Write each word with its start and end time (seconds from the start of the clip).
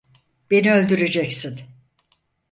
Beni 0.51 0.73
öldüreceksin! 0.73 1.59